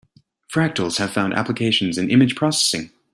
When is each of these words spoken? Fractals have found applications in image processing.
Fractals 0.51 0.97
have 0.97 1.11
found 1.13 1.35
applications 1.35 1.99
in 1.99 2.09
image 2.09 2.35
processing. 2.35 2.89